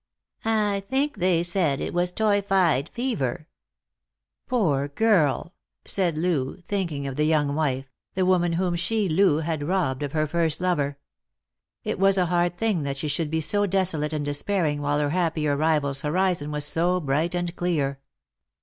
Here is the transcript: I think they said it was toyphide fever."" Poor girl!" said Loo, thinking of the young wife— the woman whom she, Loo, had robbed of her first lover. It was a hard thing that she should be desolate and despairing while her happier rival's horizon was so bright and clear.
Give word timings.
I 0.43 0.79
think 0.89 1.17
they 1.17 1.43
said 1.43 1.79
it 1.79 1.93
was 1.93 2.11
toyphide 2.11 2.89
fever."" 2.89 3.45
Poor 4.49 4.87
girl!" 4.87 5.53
said 5.85 6.17
Loo, 6.17 6.57
thinking 6.65 7.05
of 7.05 7.17
the 7.17 7.23
young 7.25 7.53
wife— 7.53 7.85
the 8.15 8.25
woman 8.25 8.53
whom 8.53 8.75
she, 8.75 9.07
Loo, 9.07 9.41
had 9.41 9.61
robbed 9.61 10.01
of 10.01 10.13
her 10.13 10.25
first 10.25 10.59
lover. 10.59 10.97
It 11.83 11.99
was 11.99 12.17
a 12.17 12.25
hard 12.25 12.57
thing 12.57 12.81
that 12.81 12.97
she 12.97 13.07
should 13.07 13.29
be 13.29 13.41
desolate 13.67 14.11
and 14.11 14.25
despairing 14.25 14.81
while 14.81 14.97
her 14.97 15.11
happier 15.11 15.55
rival's 15.55 16.01
horizon 16.01 16.49
was 16.49 16.65
so 16.65 16.99
bright 16.99 17.35
and 17.35 17.55
clear. 17.55 17.99